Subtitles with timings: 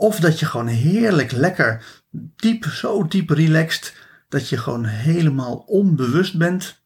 [0.00, 1.84] of dat je gewoon heerlijk lekker
[2.36, 3.94] diep, zo diep relaxed,
[4.28, 6.82] dat je gewoon helemaal onbewust bent.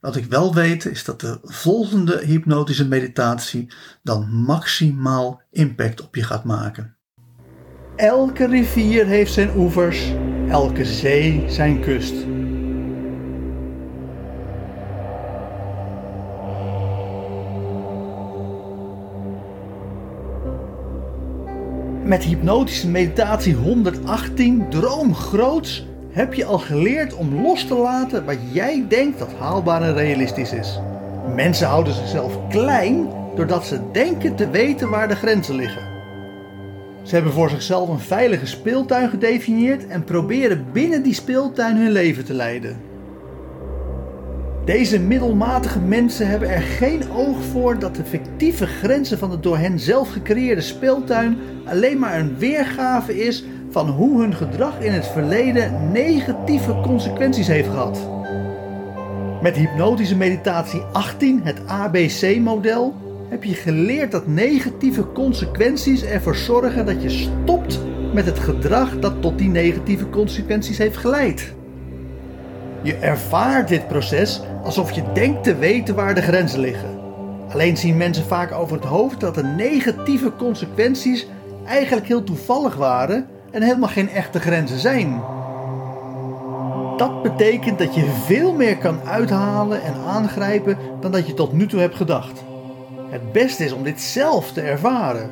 [0.00, 6.22] Wat ik wel weet is dat de volgende hypnotische meditatie dan maximaal impact op je
[6.22, 6.96] gaat maken.
[7.96, 10.12] Elke rivier heeft zijn oevers,
[10.48, 12.14] elke zee zijn kust.
[22.10, 28.36] Met hypnotische meditatie 118 Droom Groots heb je al geleerd om los te laten wat
[28.52, 30.80] jij denkt dat haalbaar en realistisch is.
[31.34, 35.82] Mensen houden zichzelf klein doordat ze denken te weten waar de grenzen liggen.
[37.02, 42.24] Ze hebben voor zichzelf een veilige speeltuin gedefinieerd en proberen binnen die speeltuin hun leven
[42.24, 42.89] te leiden.
[44.70, 49.58] Deze middelmatige mensen hebben er geen oog voor dat de fictieve grenzen van de door
[49.58, 55.06] hen zelf gecreëerde speeltuin alleen maar een weergave is van hoe hun gedrag in het
[55.06, 58.08] verleden negatieve consequenties heeft gehad.
[59.42, 62.94] Met hypnotische meditatie 18, het ABC-model,
[63.28, 67.80] heb je geleerd dat negatieve consequenties ervoor zorgen dat je stopt
[68.14, 71.54] met het gedrag dat tot die negatieve consequenties heeft geleid.
[72.82, 76.98] Je ervaart dit proces alsof je denkt te weten waar de grenzen liggen.
[77.52, 81.26] Alleen zien mensen vaak over het hoofd dat de negatieve consequenties
[81.66, 85.22] eigenlijk heel toevallig waren en helemaal geen echte grenzen zijn.
[86.96, 91.66] Dat betekent dat je veel meer kan uithalen en aangrijpen dan dat je tot nu
[91.66, 92.42] toe hebt gedacht.
[93.10, 95.30] Het beste is om dit zelf te ervaren.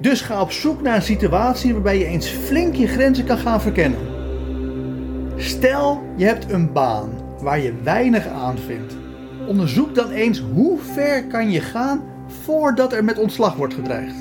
[0.00, 3.60] Dus ga op zoek naar een situatie waarbij je eens flink je grenzen kan gaan
[3.60, 4.17] verkennen.
[5.38, 8.96] Stel je hebt een baan waar je weinig aan vindt.
[9.46, 14.14] Onderzoek dan eens hoe ver kan je gaan voordat er met ontslag wordt gedreigd.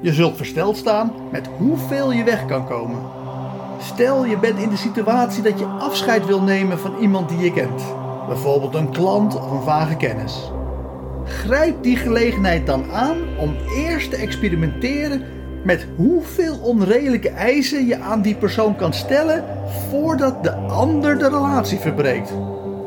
[0.00, 2.98] Je zult versteld staan met hoeveel je weg kan komen.
[3.80, 7.52] Stel je bent in de situatie dat je afscheid wil nemen van iemand die je
[7.52, 7.82] kent,
[8.28, 10.50] bijvoorbeeld een klant of een vage kennis.
[11.24, 15.22] Grijp die gelegenheid dan aan om eerst te experimenteren
[15.64, 19.44] met hoeveel onredelijke eisen je aan die persoon kan stellen
[19.90, 22.32] voordat de ander de relatie verbreekt.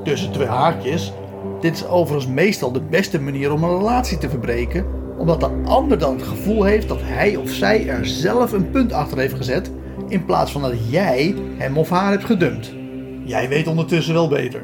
[0.04, 1.14] Tussen twee haakjes,
[1.62, 4.86] dit is overigens meestal de beste manier om een relatie te verbreken,
[5.18, 8.94] omdat de ander dan het gevoel heeft dat hij of zij er zelf een punt
[8.94, 9.72] achter heeft gezet,
[10.08, 12.74] in plaats van dat jij hem of haar hebt gedumpt.
[13.24, 14.64] Jij weet ondertussen wel beter.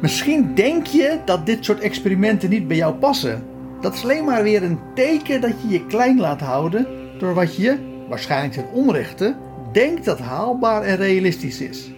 [0.00, 3.42] Misschien denk je dat dit soort experimenten niet bij jou passen.
[3.80, 6.86] Dat is alleen maar weer een teken dat je je klein laat houden
[7.18, 7.78] door wat je,
[8.08, 9.36] waarschijnlijk ten onrechte,
[9.72, 11.90] denkt dat haalbaar en realistisch is.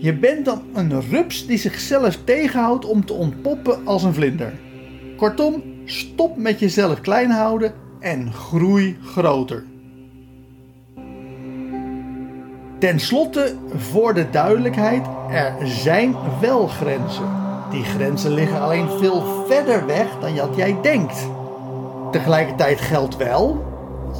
[0.00, 4.52] Je bent dan een rups die zichzelf tegenhoudt om te ontpoppen als een vlinder.
[5.16, 9.64] Kortom, stop met jezelf klein houden en groei groter.
[12.78, 17.43] Ten slotte, voor de duidelijkheid, er zijn wel grenzen.
[17.74, 21.28] Die grenzen liggen alleen veel verder weg dan dat jij denkt.
[22.10, 23.64] Tegelijkertijd geldt wel,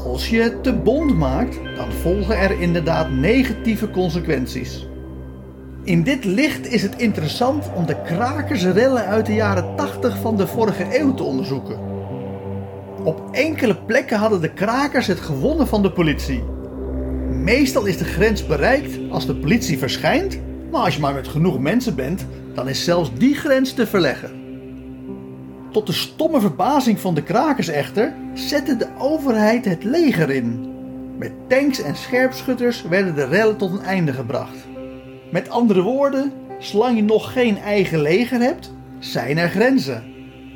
[0.04, 4.88] als je het te bond maakt, dan volgen er inderdaad negatieve consequenties.
[5.84, 10.46] In dit licht is het interessant om de krakersrellen uit de jaren 80 van de
[10.46, 11.78] vorige eeuw te onderzoeken.
[13.04, 16.42] Op enkele plekken hadden de krakers het gewonnen van de politie.
[17.30, 20.38] Meestal is de grens bereikt als de politie verschijnt,
[20.74, 24.30] maar als je maar met genoeg mensen bent, dan is zelfs die grens te verleggen.
[25.72, 30.72] Tot de stomme verbazing van de krakers echter zette de overheid het leger in.
[31.18, 34.56] Met tanks en scherpschutters werden de rellen tot een einde gebracht.
[35.30, 40.04] Met andere woorden, zolang je nog geen eigen leger hebt, zijn er grenzen.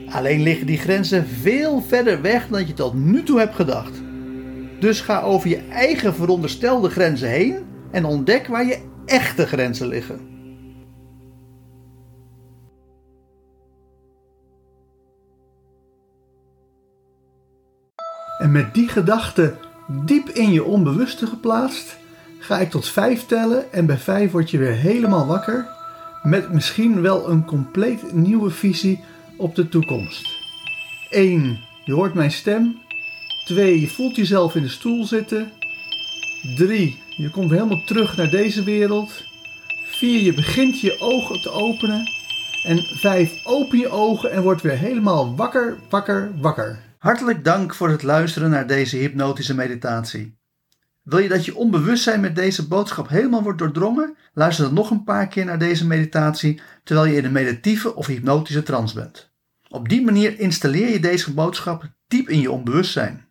[0.08, 4.02] Alleen liggen die grenzen veel verder weg dan je tot nu toe hebt gedacht.
[4.80, 7.56] Dus ga over je eigen veronderstelde grenzen heen
[7.90, 10.36] en ontdek waar je echte grenzen liggen.
[18.38, 19.56] En met die gedachte
[19.86, 21.96] diep in je onbewuste geplaatst,
[22.38, 25.76] ga ik tot vijf tellen en bij vijf word je weer helemaal wakker
[26.22, 29.00] met misschien wel een compleet nieuwe visie
[29.36, 30.36] op de toekomst.
[31.10, 31.58] 1.
[31.84, 32.78] Je hoort mijn stem.
[33.44, 33.80] 2.
[33.80, 35.52] Je voelt jezelf in de stoel zitten.
[36.42, 36.98] 3.
[37.16, 39.24] Je komt helemaal terug naar deze wereld.
[39.84, 40.20] 4.
[40.20, 42.10] Je begint je ogen te openen.
[42.62, 43.44] En 5.
[43.44, 46.78] Open je ogen en word weer helemaal wakker, wakker, wakker.
[46.98, 50.36] Hartelijk dank voor het luisteren naar deze hypnotische meditatie.
[51.02, 54.16] Wil je dat je onbewustzijn met deze boodschap helemaal wordt doordrongen?
[54.34, 58.06] Luister dan nog een paar keer naar deze meditatie terwijl je in een meditieve of
[58.06, 59.30] hypnotische trance bent.
[59.68, 63.27] Op die manier installeer je deze boodschap diep in je onbewustzijn.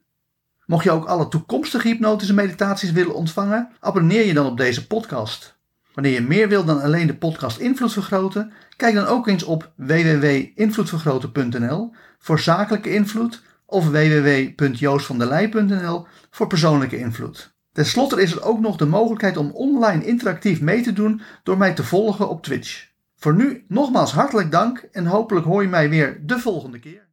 [0.68, 5.58] Mocht je ook alle toekomstige hypnotische meditaties willen ontvangen, abonneer je dan op deze podcast.
[5.94, 9.72] Wanneer je meer wil dan alleen de podcast Invloed Vergroten, kijk dan ook eens op
[9.76, 17.56] www.invloedvergroten.nl voor zakelijke invloed of www.joosvandelij.nl voor persoonlijke invloed.
[17.72, 21.58] Ten slotte is er ook nog de mogelijkheid om online interactief mee te doen door
[21.58, 22.88] mij te volgen op Twitch.
[23.16, 27.07] Voor nu nogmaals hartelijk dank en hopelijk hoor je mij weer de volgende keer.